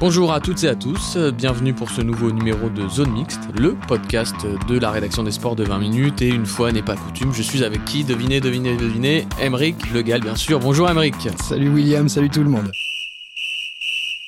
Bonjour 0.00 0.32
à 0.32 0.40
toutes 0.40 0.64
et 0.64 0.68
à 0.68 0.74
tous, 0.74 1.16
bienvenue 1.36 1.72
pour 1.72 1.90
ce 1.90 2.02
nouveau 2.02 2.30
numéro 2.30 2.68
de 2.68 2.88
Zone 2.88 3.12
Mixte, 3.12 3.40
le 3.58 3.74
podcast 3.88 4.34
de 4.68 4.78
la 4.78 4.90
rédaction 4.90 5.22
des 5.22 5.30
sports 5.30 5.56
de 5.56 5.64
20 5.64 5.78
minutes. 5.78 6.20
Et 6.20 6.28
une 6.28 6.46
fois 6.46 6.72
n'est 6.72 6.82
pas 6.82 6.96
coutume, 6.96 7.32
je 7.32 7.42
suis 7.42 7.64
avec 7.64 7.84
qui? 7.84 8.04
Devinez, 8.04 8.40
devinez, 8.40 8.76
devinez. 8.76 9.26
Emeric 9.40 9.92
Le 9.92 10.02
Gall, 10.02 10.20
bien 10.20 10.36
sûr. 10.36 10.58
Bonjour 10.60 10.90
Emeric. 10.90 11.14
Salut 11.42 11.68
William, 11.70 12.08
salut 12.08 12.28
tout 12.28 12.42
le 12.42 12.50
monde. 12.50 12.70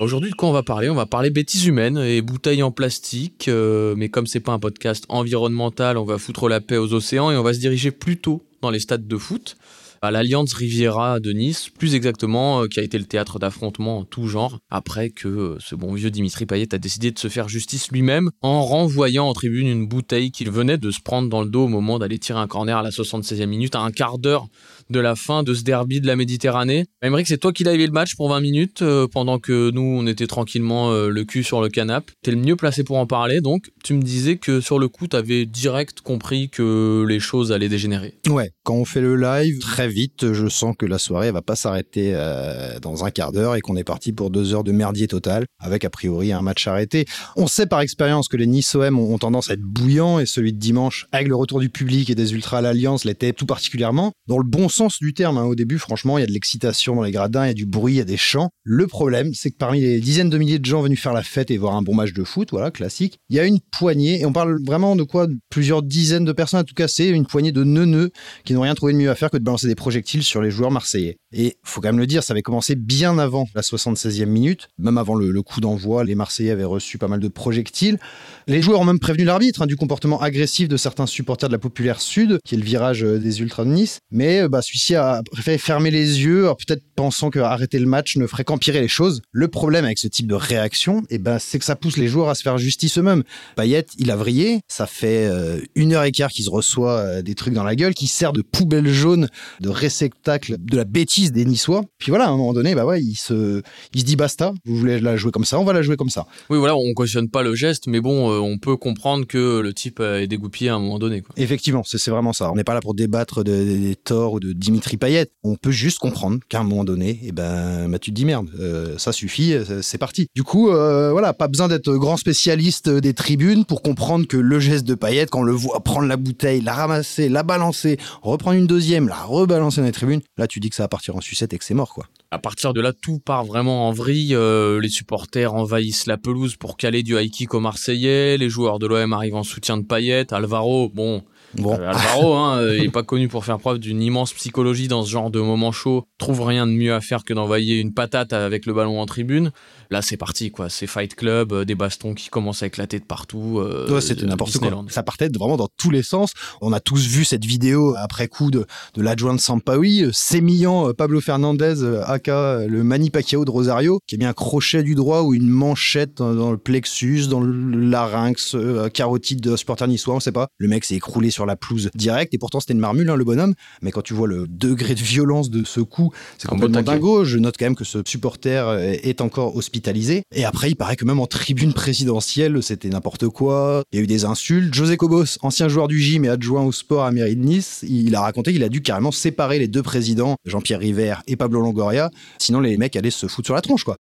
Aujourd'hui, 0.00 0.30
de 0.30 0.34
quoi 0.34 0.48
on 0.48 0.52
va 0.52 0.62
parler? 0.62 0.88
On 0.88 0.94
va 0.94 1.06
parler 1.06 1.30
bêtises 1.30 1.66
humaines 1.66 1.98
et 1.98 2.22
bouteilles 2.22 2.62
en 2.62 2.70
plastique. 2.70 3.48
euh, 3.48 3.94
mais 3.96 4.08
comme 4.08 4.26
c'est 4.26 4.40
pas 4.40 4.52
un 4.52 4.58
podcast 4.58 5.04
environnemental, 5.08 5.98
on 5.98 6.04
va 6.04 6.18
foutre 6.18 6.48
la 6.48 6.60
paix 6.60 6.76
aux 6.76 6.92
océans 6.94 7.30
et 7.30 7.36
on 7.36 7.42
va 7.42 7.52
se 7.54 7.58
diriger 7.58 7.90
plutôt 7.90 8.42
dans 8.62 8.70
les 8.70 8.78
stades 8.80 9.06
de 9.06 9.16
foot 9.16 9.56
à 10.02 10.10
l'Alliance 10.10 10.52
Riviera 10.52 11.20
de 11.20 11.32
Nice, 11.32 11.70
plus 11.78 11.94
exactement, 11.94 12.62
euh, 12.62 12.66
qui 12.66 12.80
a 12.80 12.82
été 12.82 12.98
le 12.98 13.04
théâtre 13.04 13.38
d'affrontements 13.38 13.98
en 13.98 14.04
tout 14.04 14.26
genre, 14.26 14.58
après 14.70 15.10
que 15.10 15.28
euh, 15.28 15.56
ce 15.60 15.74
bon 15.74 15.94
vieux 15.94 16.10
Dimitri 16.10 16.46
Payet 16.46 16.74
a 16.74 16.78
décidé 16.78 17.10
de 17.10 17.18
se 17.18 17.28
faire 17.28 17.48
justice 17.48 17.90
lui-même 17.90 18.30
en 18.42 18.64
renvoyant 18.64 19.26
en 19.26 19.32
tribune 19.32 19.66
une 19.66 19.86
bouteille 19.86 20.30
qu'il 20.30 20.50
venait 20.50 20.78
de 20.78 20.90
se 20.90 21.00
prendre 21.00 21.28
dans 21.28 21.42
le 21.42 21.48
dos 21.48 21.64
au 21.64 21.68
moment 21.68 21.98
d'aller 21.98 22.18
tirer 22.18 22.40
un 22.40 22.46
corner 22.46 22.76
à 22.76 22.82
la 22.82 22.90
76e 22.90 23.46
minute, 23.46 23.74
à 23.74 23.80
un 23.80 23.90
quart 23.90 24.18
d'heure 24.18 24.48
de 24.90 25.00
la 25.00 25.16
fin 25.16 25.42
de 25.42 25.54
ce 25.54 25.62
derby 25.62 26.00
de 26.00 26.06
la 26.06 26.16
Méditerranée. 26.16 26.86
Emmerich, 27.02 27.26
c'est 27.26 27.38
toi 27.38 27.52
qui 27.52 27.64
l'as 27.64 27.76
le 27.76 27.90
match 27.90 28.16
pour 28.16 28.28
20 28.30 28.40
minutes, 28.40 28.82
euh, 28.82 29.06
pendant 29.06 29.38
que 29.38 29.70
nous, 29.70 29.82
on 29.82 30.06
était 30.06 30.26
tranquillement 30.26 30.90
euh, 30.90 31.08
le 31.08 31.24
cul 31.24 31.44
sur 31.44 31.60
le 31.60 31.68
canapé. 31.68 32.12
T'es 32.22 32.30
le 32.30 32.36
mieux 32.36 32.56
placé 32.56 32.84
pour 32.84 32.96
en 32.96 33.06
parler, 33.06 33.40
donc 33.40 33.70
tu 33.84 33.94
me 33.94 34.02
disais 34.02 34.36
que 34.36 34.60
sur 34.60 34.78
le 34.78 34.88
coup, 34.88 35.06
t'avais 35.06 35.44
direct 35.44 36.00
compris 36.00 36.48
que 36.48 37.04
les 37.06 37.20
choses 37.20 37.52
allaient 37.52 37.68
dégénérer. 37.68 38.14
Ouais, 38.28 38.50
quand 38.62 38.74
on 38.74 38.84
fait 38.84 39.00
le 39.00 39.16
live, 39.16 39.58
très 39.60 39.85
vite, 39.88 40.32
je 40.32 40.48
sens 40.48 40.74
que 40.78 40.86
la 40.86 40.98
soirée 40.98 41.30
va 41.30 41.42
pas 41.42 41.56
s'arrêter 41.56 42.12
euh, 42.14 42.78
dans 42.80 43.04
un 43.04 43.10
quart 43.10 43.32
d'heure 43.32 43.54
et 43.54 43.60
qu'on 43.60 43.76
est 43.76 43.84
parti 43.84 44.12
pour 44.12 44.30
deux 44.30 44.54
heures 44.54 44.64
de 44.64 44.72
merdier 44.72 45.06
total, 45.08 45.44
avec 45.58 45.84
a 45.84 45.90
priori 45.90 46.32
un 46.32 46.42
match 46.42 46.66
arrêté. 46.66 47.04
On 47.36 47.46
sait 47.46 47.66
par 47.66 47.80
expérience 47.80 48.28
que 48.28 48.36
les 48.36 48.46
Nice-OM 48.46 48.98
ont 48.98 49.18
tendance 49.18 49.50
à 49.50 49.54
être 49.54 49.62
bouillants 49.62 50.18
et 50.18 50.26
celui 50.26 50.52
de 50.52 50.58
dimanche, 50.58 51.06
avec 51.12 51.28
le 51.28 51.36
retour 51.36 51.60
du 51.60 51.68
public 51.68 52.10
et 52.10 52.14
des 52.14 52.32
ultras 52.32 52.58
à 52.58 52.60
l'Alliance, 52.60 53.04
l'était 53.04 53.32
tout 53.32 53.46
particulièrement. 53.46 54.12
Dans 54.26 54.38
le 54.38 54.44
bon 54.44 54.68
sens 54.68 54.98
du 54.98 55.14
terme, 55.14 55.38
hein, 55.38 55.44
au 55.44 55.54
début, 55.54 55.78
franchement, 55.78 56.18
il 56.18 56.22
y 56.22 56.24
a 56.24 56.26
de 56.26 56.32
l'excitation 56.32 56.96
dans 56.96 57.02
les 57.02 57.12
gradins, 57.12 57.44
il 57.44 57.48
y 57.48 57.50
a 57.50 57.54
du 57.54 57.66
bruit, 57.66 57.94
il 57.94 57.98
y 57.98 58.00
a 58.00 58.04
des 58.04 58.16
chants. 58.16 58.50
Le 58.64 58.86
problème, 58.86 59.32
c'est 59.34 59.50
que 59.50 59.56
parmi 59.56 59.80
les 59.80 60.00
dizaines 60.00 60.30
de 60.30 60.38
milliers 60.38 60.58
de 60.58 60.64
gens 60.64 60.82
venus 60.82 61.00
faire 61.00 61.12
la 61.12 61.22
fête 61.22 61.50
et 61.50 61.56
voir 61.56 61.74
un 61.76 61.82
bon 61.82 61.94
match 61.94 62.12
de 62.12 62.24
foot, 62.24 62.48
voilà, 62.50 62.70
classique, 62.70 63.18
il 63.28 63.36
y 63.36 63.40
a 63.40 63.44
une 63.44 63.60
poignée, 63.78 64.20
et 64.20 64.26
on 64.26 64.32
parle 64.32 64.58
vraiment 64.64 64.96
de 64.96 65.02
quoi? 65.04 65.26
Plusieurs 65.50 65.82
dizaines 65.82 66.24
de 66.24 66.32
personnes, 66.32 66.60
à 66.60 66.64
tout 66.64 66.74
casser, 66.74 67.06
une 67.06 67.26
poignée 67.26 67.52
de 67.52 67.64
neuneux 67.64 68.10
qui 68.44 68.54
n'ont 68.54 68.62
rien 68.62 68.74
trouvé 68.74 68.92
de 68.92 68.98
mieux 68.98 69.10
à 69.10 69.14
faire 69.14 69.30
que 69.30 69.36
de 69.36 69.44
balancer 69.44 69.68
des 69.68 69.74
projectiles 69.76 70.24
sur 70.24 70.42
les 70.42 70.50
joueurs 70.50 70.72
marseillais. 70.72 71.18
Et 71.32 71.58
faut 71.62 71.80
quand 71.80 71.88
même 71.88 71.98
le 71.98 72.06
dire, 72.06 72.22
ça 72.22 72.32
avait 72.32 72.42
commencé 72.42 72.76
bien 72.76 73.18
avant 73.18 73.46
la 73.54 73.60
76e 73.60 74.26
minute, 74.26 74.68
même 74.78 74.96
avant 74.96 75.14
le, 75.14 75.42
coup 75.42 75.60
d'envoi, 75.60 76.02
les 76.02 76.14
Marseillais 76.14 76.50
avaient 76.50 76.64
reçu 76.64 76.98
pas 76.98 77.08
mal 77.08 77.20
de 77.20 77.28
projectiles. 77.28 77.98
Les 78.46 78.62
joueurs 78.62 78.80
ont 78.80 78.84
même 78.84 78.98
prévenu 78.98 79.24
l'arbitre 79.24 79.62
hein, 79.62 79.66
du 79.66 79.76
comportement 79.76 80.20
agressif 80.20 80.68
de 80.68 80.76
certains 80.76 81.06
supporters 81.06 81.48
de 81.48 81.52
la 81.52 81.58
Populaire 81.58 82.00
Sud, 82.00 82.38
qui 82.44 82.54
est 82.54 82.58
le 82.58 82.64
virage 82.64 83.04
euh, 83.04 83.18
des 83.18 83.40
Ultras 83.40 83.64
de 83.64 83.70
Nice. 83.70 83.98
Mais 84.10 84.42
euh, 84.42 84.48
bah, 84.48 84.62
celui-ci 84.62 84.94
a 84.94 85.22
préféré 85.30 85.58
fermer 85.58 85.90
les 85.90 86.22
yeux, 86.22 86.48
peut-être 86.66 86.82
pensant 86.94 87.30
que 87.30 87.38
arrêter 87.38 87.78
le 87.78 87.86
match 87.86 88.16
ne 88.16 88.26
ferait 88.26 88.44
qu'empirer 88.44 88.80
les 88.80 88.88
choses. 88.88 89.20
Le 89.32 89.48
problème 89.48 89.84
avec 89.84 89.98
ce 89.98 90.08
type 90.08 90.26
de 90.26 90.34
réaction, 90.34 91.02
eh 91.10 91.18
ben, 91.18 91.38
c'est 91.38 91.58
que 91.58 91.64
ça 91.64 91.76
pousse 91.76 91.96
les 91.96 92.08
joueurs 92.08 92.28
à 92.28 92.34
se 92.34 92.42
faire 92.42 92.56
justice 92.56 92.98
eux-mêmes. 92.98 93.24
Payet, 93.56 93.86
il 93.98 94.10
a 94.10 94.16
vrillé, 94.16 94.60
ça 94.68 94.86
fait 94.86 95.26
euh, 95.26 95.60
une 95.74 95.92
heure 95.92 96.04
et 96.04 96.12
quart 96.12 96.30
qu'il 96.30 96.44
se 96.44 96.50
reçoit 96.50 97.22
des 97.22 97.34
trucs 97.34 97.54
dans 97.54 97.64
la 97.64 97.76
gueule, 97.76 97.94
qui 97.94 98.06
sert 98.06 98.32
de 98.32 98.42
poubelle 98.42 98.88
jaune, 98.88 99.28
de 99.66 99.70
réceptacle 99.70 100.56
de 100.58 100.76
la 100.76 100.84
bêtise 100.84 101.32
des 101.32 101.44
Niçois. 101.44 101.82
Puis 101.98 102.10
voilà, 102.10 102.26
à 102.26 102.28
un 102.28 102.36
moment 102.36 102.52
donné, 102.52 102.74
bah 102.74 102.84
ouais, 102.86 103.02
il 103.02 103.16
se, 103.16 103.62
il 103.94 104.00
se 104.00 104.04
dit 104.04 104.16
basta, 104.16 104.52
vous 104.64 104.76
voulez 104.76 105.00
la 105.00 105.16
jouer 105.16 105.32
comme 105.32 105.44
ça, 105.44 105.58
on 105.58 105.64
va 105.64 105.72
la 105.72 105.82
jouer 105.82 105.96
comme 105.96 106.10
ça. 106.10 106.26
Oui, 106.50 106.58
voilà, 106.58 106.76
on 106.76 106.92
cautionne 106.94 107.28
pas 107.28 107.42
le 107.42 107.54
geste, 107.54 107.86
mais 107.88 108.00
bon, 108.00 108.30
euh, 108.30 108.38
on 108.38 108.58
peut 108.58 108.76
comprendre 108.76 109.26
que 109.26 109.60
le 109.60 109.74
type 109.74 109.98
euh, 110.00 110.20
est 110.20 110.26
dégoupillé 110.28 110.70
à 110.70 110.76
un 110.76 110.78
moment 110.78 110.98
donné. 110.98 111.22
Quoi. 111.22 111.34
Effectivement, 111.36 111.82
c'est 111.84 112.10
vraiment 112.10 112.32
ça. 112.32 112.52
On 112.52 112.54
n'est 112.54 112.64
pas 112.64 112.74
là 112.74 112.80
pour 112.80 112.94
débattre 112.94 113.42
de- 113.42 113.64
des 113.64 113.76
des 113.86 113.96
torts 113.96 114.34
ou 114.34 114.40
de 114.40 114.52
Dimitri 114.52 114.96
Payet. 114.96 115.26
On 115.42 115.56
peut 115.56 115.70
juste 115.70 115.98
comprendre 115.98 116.38
qu'à 116.48 116.60
un 116.60 116.64
moment 116.64 116.84
donné, 116.84 117.20
eh 117.24 117.32
ben, 117.32 117.88
bah, 117.88 117.98
tu 117.98 118.10
te 118.10 118.16
dis 118.16 118.24
merde, 118.24 118.48
euh, 118.60 118.96
ça 118.98 119.12
suffit, 119.12 119.54
c'est 119.82 119.98
parti. 119.98 120.26
Du 120.34 120.42
coup, 120.44 120.70
euh, 120.70 121.10
voilà, 121.12 121.32
pas 121.32 121.48
besoin 121.48 121.68
d'être 121.68 121.90
grand 121.94 122.16
spécialiste 122.16 122.88
des 122.88 123.14
tribunes 123.14 123.64
pour 123.64 123.82
comprendre 123.82 124.26
que 124.26 124.36
le 124.36 124.60
geste 124.60 124.84
de 124.86 124.94
Payet, 124.94 125.26
quand 125.26 125.40
on 125.40 125.44
le 125.44 125.52
voit 125.52 125.80
prendre 125.80 126.06
la 126.06 126.16
bouteille, 126.16 126.60
la 126.60 126.74
ramasser, 126.74 127.28
la 127.28 127.42
balancer, 127.42 127.98
reprendre 128.22 128.56
une 128.58 128.66
deuxième, 128.66 129.08
la 129.08 129.16
rebalancer 129.22 129.55
dans 129.58 129.82
les 129.82 129.92
tribunes, 129.92 130.20
là, 130.36 130.46
tu 130.46 130.60
dis 130.60 130.70
que 130.70 130.76
ça 130.76 130.84
va 130.84 130.88
partir 130.88 131.16
en 131.16 131.20
sucette 131.20 131.52
et 131.52 131.58
que 131.58 131.64
c'est 131.64 131.74
mort, 131.74 131.92
quoi. 131.94 132.06
À 132.30 132.38
partir 132.38 132.74
de 132.74 132.80
là, 132.80 132.92
tout 132.92 133.18
part 133.18 133.44
vraiment 133.44 133.88
en 133.88 133.92
vrille. 133.92 134.34
euh, 134.34 134.80
les 134.80 134.88
supporters 134.88 135.54
envahissent 135.54 136.06
la 136.06 136.16
pelouse 136.16 136.56
pour 136.56 136.76
caler 136.76 137.02
du 137.02 137.16
high 137.18 137.30
kick 137.30 137.54
aux 137.54 137.60
Marseillais. 137.60 138.36
Les 138.36 138.48
joueurs 138.48 138.78
de 138.78 138.86
l'OM 138.86 139.12
arrivent 139.12 139.36
en 139.36 139.42
soutien 139.42 139.76
de 139.76 139.84
Payet. 139.84 140.32
Alvaro, 140.32 140.88
bon, 140.88 141.22
Bon, 141.58 141.74
Euh, 141.78 141.88
Alvaro, 141.90 142.34
hein, 142.34 142.58
euh, 142.58 142.76
il 142.78 142.84
est 142.84 142.90
pas 142.90 143.02
connu 143.02 143.28
pour 143.28 143.44
faire 143.44 143.58
preuve 143.58 143.78
d'une 143.78 144.02
immense 144.02 144.32
psychologie 144.32 144.88
dans 144.88 145.02
ce 145.04 145.10
genre 145.10 145.30
de 145.30 145.40
moment 145.40 145.72
chaud. 145.72 146.04
Trouve 146.18 146.42
rien 146.42 146.66
de 146.66 146.72
mieux 146.72 146.94
à 146.94 147.00
faire 147.00 147.24
que 147.24 147.32
d'envoyer 147.34 147.80
une 147.80 147.92
patate 147.94 148.32
avec 148.32 148.66
le 148.66 148.72
ballon 148.74 149.00
en 149.00 149.06
tribune. 149.06 149.50
Là, 149.90 150.02
c'est 150.02 150.16
parti, 150.16 150.50
quoi. 150.50 150.68
C'est 150.68 150.86
Fight 150.86 151.14
Club, 151.14 151.52
euh, 151.52 151.64
des 151.64 151.74
bastons 151.76 152.14
qui 152.14 152.28
commencent 152.28 152.62
à 152.62 152.66
éclater 152.66 152.98
de 152.98 153.04
partout. 153.04 153.58
euh, 153.60 153.88
Ouais, 153.92 154.00
c'était 154.00 154.22
de 154.22 154.26
n'importe 154.26 154.58
quoi. 154.58 154.84
Ça 154.88 155.02
partait 155.02 155.28
vraiment 155.28 155.56
dans 155.56 155.68
tous 155.76 155.90
les 155.90 156.02
sens. 156.02 156.32
On 156.60 156.72
a 156.72 156.80
tous 156.80 157.06
vu 157.06 157.24
cette 157.24 157.44
vidéo 157.44 157.94
après 157.96 158.26
coup 158.28 158.50
de, 158.50 158.66
de 158.94 159.02
l'adjoint 159.02 159.34
de 159.34 159.40
Sampaoli, 159.40 160.02
euh, 160.04 160.10
sémillant 160.12 160.88
euh, 160.88 160.92
Pablo 160.92 161.20
Fernandez, 161.20 161.82
euh, 161.82 162.02
aka 162.04 162.36
euh, 162.36 162.66
le 162.68 162.82
Manny 162.82 163.10
Pacquiao 163.10 163.44
de 163.44 163.50
Rosario, 163.50 164.00
qui 164.08 164.16
a 164.16 164.18
mis 164.18 164.24
un 164.24 164.32
crochet 164.32 164.82
du 164.82 164.94
droit 164.96 165.22
ou 165.22 165.34
une 165.34 165.48
manchette 165.48 166.16
dans, 166.16 166.34
dans 166.34 166.50
le 166.50 166.58
plexus, 166.58 167.28
dans 167.28 167.40
le 167.40 167.52
larynx, 167.90 168.54
euh, 168.56 168.88
carotide 168.88 169.40
de 169.40 169.56
supporter 169.56 169.86
niçois, 169.86 170.14
on 170.16 170.20
sait 170.20 170.32
pas. 170.32 170.48
Le 170.58 170.66
mec 170.68 170.84
s'est 170.84 170.96
écroulé 170.96 171.30
sur 171.30 171.45
la 171.46 171.56
pelouse 171.56 171.90
direct 171.94 172.34
et 172.34 172.38
pourtant 172.38 172.60
c'était 172.60 172.74
une 172.74 172.80
marmule, 172.80 173.08
hein, 173.10 173.16
le 173.16 173.24
bonhomme. 173.24 173.54
Mais 173.82 173.90
quand 173.90 174.02
tu 174.02 174.14
vois 174.14 174.28
le 174.28 174.46
degré 174.48 174.94
de 174.94 175.00
violence 175.00 175.50
de 175.50 175.64
ce 175.64 175.80
coup, 175.80 176.12
c'est 176.38 176.48
complètement 176.48 176.82
dingo. 176.82 177.24
Je 177.24 177.38
note 177.38 177.56
quand 177.58 177.66
même 177.66 177.76
que 177.76 177.84
ce 177.84 177.98
supporter 178.04 178.78
est 179.02 179.20
encore 179.20 179.56
hospitalisé. 179.56 180.22
Et 180.34 180.44
après, 180.44 180.70
il 180.70 180.76
paraît 180.76 180.96
que 180.96 181.04
même 181.04 181.20
en 181.20 181.26
tribune 181.26 181.72
présidentielle, 181.72 182.62
c'était 182.62 182.88
n'importe 182.88 183.28
quoi. 183.28 183.82
Il 183.92 183.96
y 183.96 184.00
a 184.00 184.04
eu 184.04 184.06
des 184.06 184.24
insultes. 184.24 184.74
José 184.74 184.96
Cobos, 184.96 185.38
ancien 185.42 185.68
joueur 185.68 185.88
du 185.88 186.00
gym 186.00 186.24
et 186.24 186.28
adjoint 186.28 186.62
au 186.62 186.72
sport 186.72 187.04
à 187.04 187.10
mairie 187.10 187.36
de 187.36 187.44
Nice, 187.44 187.84
il 187.88 188.14
a 188.14 188.20
raconté 188.20 188.52
qu'il 188.52 188.64
a 188.64 188.68
dû 188.68 188.82
carrément 188.82 189.12
séparer 189.12 189.58
les 189.58 189.68
deux 189.68 189.82
présidents, 189.82 190.36
Jean-Pierre 190.44 190.80
River 190.80 191.14
et 191.26 191.36
Pablo 191.36 191.60
Longoria. 191.60 192.10
Sinon, 192.38 192.60
les 192.60 192.76
mecs 192.76 192.96
allaient 192.96 193.10
se 193.10 193.26
foutre 193.26 193.46
sur 193.46 193.54
la 193.54 193.60
tronche, 193.60 193.84
quoi. 193.84 193.96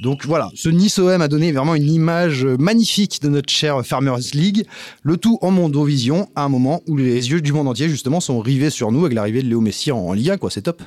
Donc 0.00 0.24
voilà, 0.24 0.50
ce 0.54 0.70
Nice 0.70 0.98
OM 0.98 1.20
a 1.20 1.28
donné 1.28 1.52
vraiment 1.52 1.74
une 1.74 1.90
image 1.90 2.44
magnifique 2.44 3.20
de 3.22 3.28
notre 3.28 3.52
chère 3.52 3.84
Farmers 3.84 4.32
League, 4.32 4.64
le 5.02 5.18
tout 5.18 5.38
en 5.42 5.50
mondovision, 5.50 6.26
à 6.34 6.44
un 6.44 6.48
moment 6.48 6.80
où 6.88 6.96
les 6.96 7.30
yeux 7.30 7.42
du 7.42 7.52
monde 7.52 7.68
entier 7.68 7.88
justement 7.88 8.20
sont 8.20 8.40
rivés 8.40 8.70
sur 8.70 8.92
nous 8.92 9.04
avec 9.04 9.14
l'arrivée 9.14 9.42
de 9.42 9.48
Léo 9.48 9.60
Messi 9.60 9.92
en, 9.92 9.98
en 9.98 10.12
Liga, 10.14 10.38
quoi, 10.38 10.50
c'est 10.50 10.62
top. 10.62 10.82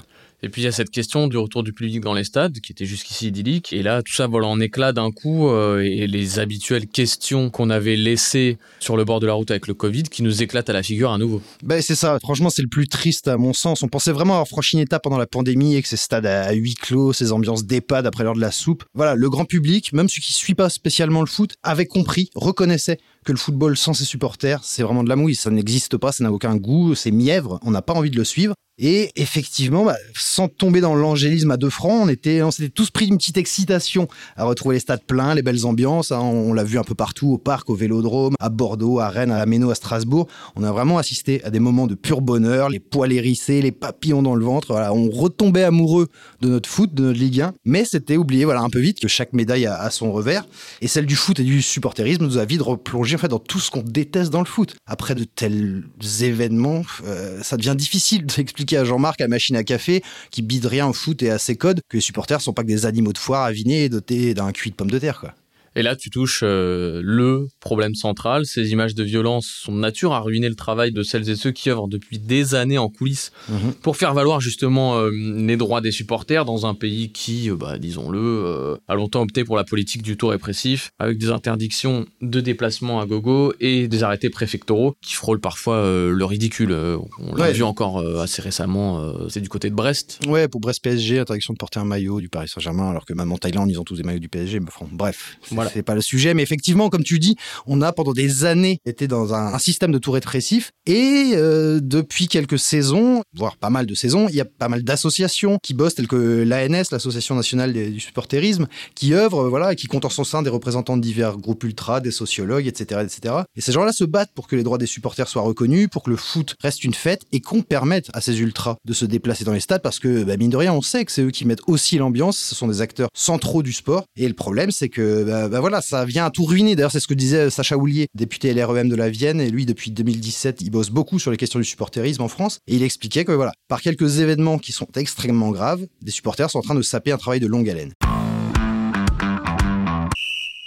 Et 0.45 0.49
puis 0.49 0.61
il 0.61 0.65
y 0.65 0.67
a 0.67 0.73
cette 0.73 0.89
question 0.89 1.27
du 1.29 1.37
retour 1.37 1.63
du 1.63 1.71
public 1.71 2.01
dans 2.01 2.13
les 2.13 2.25
stades, 2.25 2.59
qui 2.59 2.73
était 2.73 2.85
jusqu'ici 2.85 3.27
idyllique. 3.27 3.71
Et 3.71 3.81
là, 3.81 4.03
tout 4.03 4.11
ça 4.13 4.27
vole 4.27 4.43
en 4.43 4.59
éclats 4.59 4.91
d'un 4.91 5.09
coup, 5.09 5.47
euh, 5.47 5.79
et 5.79 6.05
les 6.05 6.37
habituelles 6.37 6.85
questions 6.85 7.49
qu'on 7.49 7.69
avait 7.69 7.95
laissées 7.95 8.57
sur 8.81 8.97
le 8.97 9.05
bord 9.05 9.21
de 9.21 9.25
la 9.25 9.33
route 9.33 9.51
avec 9.51 9.67
le 9.67 9.73
Covid, 9.73 10.03
qui 10.03 10.21
nous 10.21 10.43
éclatent 10.43 10.69
à 10.69 10.73
la 10.73 10.83
figure 10.83 11.11
à 11.13 11.17
nouveau. 11.17 11.41
Ben 11.63 11.81
c'est 11.81 11.95
ça, 11.95 12.19
franchement 12.19 12.49
c'est 12.49 12.61
le 12.61 12.67
plus 12.67 12.89
triste 12.89 13.29
à 13.29 13.37
mon 13.37 13.53
sens. 13.53 13.83
On 13.83 13.87
pensait 13.87 14.11
vraiment 14.11 14.33
avoir 14.33 14.49
franchi 14.49 14.75
une 14.75 14.81
étape 14.81 15.03
pendant 15.03 15.17
la 15.17 15.27
pandémie 15.27 15.73
avec 15.73 15.87
ces 15.87 15.95
stades 15.95 16.25
à 16.25 16.51
huis 16.51 16.75
clos, 16.75 17.13
ces 17.13 17.31
ambiances 17.31 17.65
d'EHPAD 17.65 18.05
après 18.05 18.25
l'heure 18.25 18.35
de 18.35 18.41
la 18.41 18.51
soupe. 18.51 18.83
Voilà, 18.93 19.15
le 19.15 19.29
grand 19.29 19.45
public, 19.45 19.93
même 19.93 20.09
ceux 20.09 20.21
qui 20.21 20.33
suit 20.33 20.55
pas 20.55 20.67
spécialement 20.67 21.21
le 21.21 21.27
foot, 21.27 21.55
avait 21.63 21.85
compris, 21.85 22.29
reconnaissait 22.35 22.99
que 23.23 23.31
le 23.31 23.37
football 23.37 23.77
sans 23.77 23.93
ses 23.93 24.03
supporters, 24.03 24.61
c'est 24.63 24.83
vraiment 24.83 25.05
de 25.05 25.09
la 25.09 25.15
mouille. 25.15 25.35
Ça 25.35 25.49
n'existe 25.49 25.95
pas, 25.95 26.11
ça 26.11 26.25
n'a 26.25 26.33
aucun 26.33 26.57
goût, 26.57 26.95
c'est 26.95 27.11
mièvre, 27.11 27.59
on 27.63 27.71
n'a 27.71 27.81
pas 27.81 27.93
envie 27.93 28.11
de 28.11 28.17
le 28.17 28.25
suivre. 28.25 28.55
Et 28.79 29.11
effectivement, 29.15 29.85
bah, 29.85 29.95
sans 30.15 30.47
tomber 30.47 30.81
dans 30.81 30.95
l'angélisme 30.95 31.51
à 31.51 31.57
deux 31.57 31.69
francs, 31.69 32.01
on 32.05 32.09
était, 32.09 32.41
on 32.41 32.49
s'était 32.49 32.69
tous 32.69 32.89
pris 32.89 33.05
d'une 33.05 33.17
petite 33.17 33.37
excitation 33.37 34.07
à 34.35 34.45
retrouver 34.45 34.75
les 34.75 34.79
stades 34.79 35.03
pleins, 35.05 35.35
les 35.35 35.43
belles 35.43 35.67
ambiances. 35.67 36.11
Hein. 36.11 36.21
on 36.21 36.53
l'a 36.53 36.63
vu 36.63 36.79
un 36.79 36.83
peu 36.83 36.95
partout, 36.95 37.33
au 37.33 37.37
parc, 37.37 37.69
au 37.69 37.75
Vélodrome, 37.75 38.33
à 38.39 38.49
Bordeaux, 38.49 38.99
à 38.99 39.09
Rennes, 39.09 39.31
à 39.31 39.45
Méno, 39.45 39.69
à 39.69 39.75
Strasbourg. 39.75 40.27
On 40.55 40.63
a 40.63 40.71
vraiment 40.71 40.97
assisté 40.97 41.43
à 41.43 41.51
des 41.51 41.59
moments 41.59 41.85
de 41.85 41.93
pur 41.93 42.21
bonheur, 42.21 42.69
les 42.69 42.79
poils 42.79 43.13
hérissés, 43.13 43.61
les 43.61 43.71
papillons 43.71 44.23
dans 44.23 44.33
le 44.33 44.43
ventre. 44.43 44.71
On 44.71 45.11
retombait 45.11 45.63
amoureux 45.63 46.07
de 46.41 46.49
notre 46.49 46.67
foot, 46.67 46.95
de 46.95 47.03
notre 47.03 47.19
Ligue 47.19 47.41
1, 47.41 47.53
mais 47.65 47.85
c'était 47.85 48.17
oublié, 48.17 48.43
voilà, 48.43 48.61
un 48.61 48.69
peu 48.71 48.79
vite 48.79 48.99
que 48.99 49.07
chaque 49.07 49.33
médaille 49.33 49.67
a, 49.67 49.89
son 49.91 50.11
revers. 50.11 50.47
Et 50.81 50.87
celle 50.87 51.05
du 51.05 51.15
foot 51.15 51.39
et 51.39 51.43
du 51.43 51.61
supporterisme 51.61 52.23
nous 52.23 52.39
a 52.39 52.45
vite 52.45 52.61
replongé 52.61 53.15
en 53.15 53.19
fait 53.19 53.27
dans 53.27 53.39
tout 53.39 53.59
ce 53.59 53.69
qu'on 53.69 53.83
déteste 53.83 54.31
dans 54.31 54.39
le 54.39 54.45
foot. 54.45 54.75
Après 54.87 55.13
de 55.13 55.25
tels 55.25 55.83
événements, 56.21 56.81
euh, 57.05 57.41
ça 57.43 57.57
devient 57.57 57.75
difficile 57.77 58.25
d'expliquer 58.35 58.62
à 58.71 58.85
Jean-Marc 58.85 59.19
à 59.21 59.27
machine 59.27 59.55
à 59.55 59.63
café 59.63 60.01
qui 60.31 60.41
bide 60.41 60.65
rien 60.65 60.87
au 60.87 60.93
foot 60.93 61.21
et 61.21 61.29
à 61.29 61.37
ses 61.37 61.55
codes 61.55 61.81
que 61.89 61.97
les 61.97 62.01
supporters 62.01 62.41
sont 62.41 62.53
pas 62.53 62.63
que 62.63 62.67
des 62.67 62.85
animaux 62.85 63.13
de 63.13 63.17
foire 63.17 63.43
avinés 63.43 63.89
dotés 63.89 64.33
d'un 64.33 64.51
cuit 64.51 64.71
de 64.71 64.75
pommes 64.75 64.91
de 64.91 64.99
terre 64.99 65.19
quoi. 65.19 65.33
Et 65.75 65.81
là, 65.81 65.95
tu 65.95 66.09
touches 66.09 66.41
euh, 66.43 67.01
le 67.03 67.47
problème 67.59 67.95
central. 67.95 68.45
Ces 68.45 68.71
images 68.71 68.93
de 68.95 69.03
violence 69.03 69.47
sont 69.47 69.73
de 69.73 69.79
nature 69.79 70.13
à 70.13 70.19
ruiner 70.19 70.49
le 70.49 70.55
travail 70.55 70.91
de 70.91 71.01
celles 71.03 71.29
et 71.29 71.35
ceux 71.35 71.51
qui 71.51 71.69
œuvrent 71.69 71.87
depuis 71.87 72.19
des 72.19 72.55
années 72.55 72.77
en 72.77 72.89
coulisses 72.89 73.31
mhm. 73.49 73.73
pour 73.81 73.97
faire 73.97 74.13
valoir 74.13 74.39
justement 74.39 74.97
euh, 74.97 75.09
les 75.11 75.57
droits 75.57 75.81
des 75.81 75.91
supporters 75.91 76.45
dans 76.45 76.65
un 76.65 76.75
pays 76.75 77.11
qui, 77.11 77.49
euh, 77.49 77.55
bah, 77.55 77.77
disons-le, 77.77 78.77
a 78.87 78.95
longtemps 78.95 79.21
opté 79.21 79.43
pour 79.43 79.55
la 79.55 79.63
politique 79.63 80.03
du 80.03 80.17
tout 80.17 80.27
répressif, 80.27 80.91
avec 80.99 81.17
des 81.17 81.29
interdictions 81.29 82.05
de 82.21 82.39
déplacement 82.39 82.99
à 83.01 83.05
gogo 83.05 83.53
et 83.59 83.87
des 83.87 84.03
arrêtés 84.03 84.29
préfectoraux 84.29 84.95
qui 85.01 85.15
frôlent 85.15 85.39
parfois 85.39 85.83
le 85.83 86.25
ridicule. 86.25 86.75
On 87.19 87.35
l'a 87.35 87.51
vu 87.51 87.63
encore 87.63 87.99
assez 88.19 88.41
récemment, 88.41 89.13
c'est 89.29 89.41
du 89.41 89.49
côté 89.49 89.69
de 89.69 89.75
Brest. 89.75 90.19
Ouais, 90.27 90.47
pour 90.47 90.61
Brest 90.61 90.81
PSG, 90.83 91.19
interdiction 91.19 91.53
de 91.53 91.57
porter 91.57 91.79
un 91.79 91.85
maillot 91.85 92.21
du 92.21 92.29
Paris 92.29 92.47
Saint-Germain, 92.47 92.89
alors 92.89 93.05
que 93.05 93.13
même 93.13 93.31
en 93.31 93.37
Thaïlande, 93.37 93.69
ils 93.69 93.79
ont 93.79 93.83
tous 93.83 93.97
des 93.97 94.03
maillots 94.03 94.19
du 94.19 94.29
PSG. 94.29 94.59
Mais 94.59 94.67
bref. 94.91 95.37
C'est 95.73 95.83
pas 95.83 95.95
le 95.95 96.01
sujet, 96.01 96.33
mais 96.33 96.43
effectivement, 96.43 96.89
comme 96.89 97.03
tu 97.03 97.19
dis, 97.19 97.35
on 97.65 97.81
a 97.81 97.91
pendant 97.93 98.13
des 98.13 98.45
années 98.45 98.79
été 98.85 99.07
dans 99.07 99.33
un, 99.33 99.57
système 99.59 99.91
de 99.91 99.97
tout 99.97 100.11
répressif 100.11 100.71
et 100.85 101.31
euh, 101.35 101.79
depuis 101.81 102.27
quelques 102.27 102.59
saisons, 102.59 103.23
voire 103.33 103.55
pas 103.55 103.69
mal 103.69 103.85
de 103.85 103.95
saisons, 103.95 104.27
il 104.27 104.35
y 104.35 104.41
a 104.41 104.45
pas 104.45 104.67
mal 104.67 104.83
d'associations 104.83 105.57
qui 105.63 105.73
bossent, 105.73 105.95
telles 105.95 106.07
que 106.07 106.43
l'ANS, 106.43 106.91
l'Association 106.91 107.35
nationale 107.35 107.71
du 107.71 107.99
supporterisme, 107.99 108.67
qui 108.95 109.13
œuvrent, 109.13 109.47
voilà, 109.47 109.73
et 109.73 109.75
qui 109.75 109.87
comptent 109.87 110.05
en 110.05 110.09
son 110.09 110.23
sein 110.23 110.41
des 110.41 110.49
représentants 110.49 110.97
de 110.97 111.01
divers 111.01 111.37
groupes 111.37 111.63
ultra, 111.63 112.01
des 112.01 112.11
sociologues, 112.11 112.67
etc., 112.67 113.01
etc. 113.03 113.35
Et 113.55 113.61
ces 113.61 113.71
gens-là 113.71 113.93
se 113.93 114.03
battent 114.03 114.33
pour 114.33 114.47
que 114.47 114.55
les 114.55 114.63
droits 114.63 114.77
des 114.77 114.85
supporters 114.85 115.27
soient 115.27 115.43
reconnus, 115.43 115.87
pour 115.89 116.03
que 116.03 116.09
le 116.09 116.17
foot 116.17 116.55
reste 116.61 116.83
une 116.83 116.93
fête 116.93 117.21
et 117.31 117.39
qu'on 117.39 117.61
permette 117.61 118.09
à 118.13 118.21
ces 118.21 118.41
ultras 118.41 118.75
de 118.85 118.93
se 118.93 119.05
déplacer 119.05 119.43
dans 119.43 119.53
les 119.53 119.59
stades 119.59 119.81
parce 119.81 119.99
que, 119.99 120.23
bah, 120.23 120.37
mine 120.37 120.49
de 120.49 120.57
rien, 120.57 120.73
on 120.73 120.81
sait 120.81 121.05
que 121.05 121.11
c'est 121.11 121.21
eux 121.21 121.31
qui 121.31 121.45
mettent 121.45 121.61
aussi 121.67 121.97
l'ambiance, 121.97 122.37
ce 122.37 122.55
sont 122.55 122.67
des 122.67 122.81
acteurs 122.81 123.09
centraux 123.13 123.63
du 123.63 123.73
sport. 123.73 124.05
Et 124.15 124.27
le 124.27 124.33
problème, 124.33 124.71
c'est 124.71 124.89
que, 124.89 125.23
bah, 125.23 125.52
bah 125.53 125.59
voilà, 125.59 125.83
ça 125.83 126.03
vient 126.03 126.25
à 126.25 126.31
tout 126.31 126.45
ruiner. 126.45 126.75
D'ailleurs, 126.75 126.91
c'est 126.91 126.99
ce 126.99 127.05
que 127.05 127.13
disait 127.13 127.51
Sacha 127.51 127.77
Houlier, 127.77 128.07
député 128.15 128.51
LREM 128.55 128.89
de 128.89 128.95
la 128.95 129.11
Vienne. 129.11 129.39
Et 129.39 129.51
lui, 129.51 129.67
depuis 129.67 129.91
2017, 129.91 130.61
il 130.61 130.71
bosse 130.71 130.89
beaucoup 130.89 131.19
sur 131.19 131.29
les 131.29 131.37
questions 131.37 131.59
du 131.59 131.63
supporterisme 131.63 132.23
en 132.23 132.27
France. 132.27 132.57
Et 132.65 132.75
il 132.75 132.81
expliquait 132.81 133.23
que, 133.23 133.33
voilà, 133.33 133.51
par 133.67 133.83
quelques 133.83 134.17
événements 134.17 134.57
qui 134.57 134.71
sont 134.71 134.87
extrêmement 134.95 135.51
graves, 135.51 135.85
des 136.01 136.09
supporters 136.09 136.49
sont 136.49 136.57
en 136.57 136.63
train 136.63 136.73
de 136.73 136.81
saper 136.81 137.11
un 137.11 137.17
travail 137.17 137.39
de 137.39 137.45
longue 137.45 137.69
haleine. 137.69 137.93